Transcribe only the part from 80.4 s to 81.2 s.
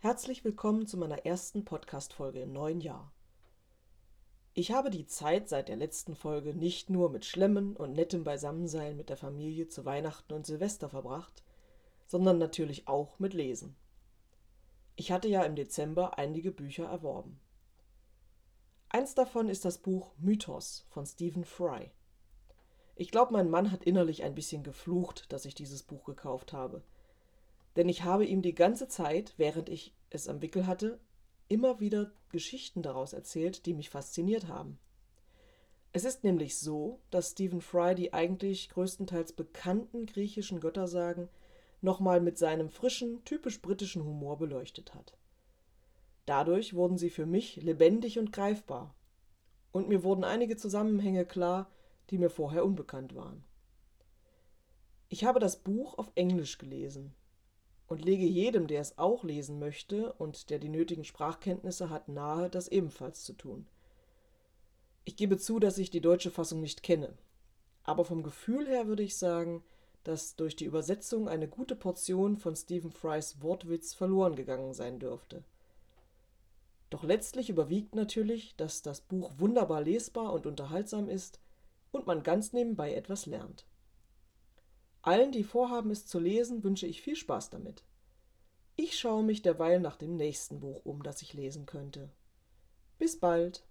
unterhaltsam